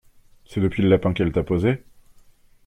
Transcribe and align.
C'est 0.47 0.61
depuis 0.61 0.81
le 0.81 0.89
lapin 0.89 1.13
qu'elle 1.13 1.31
t'a 1.31 1.43
posé? 1.43 1.83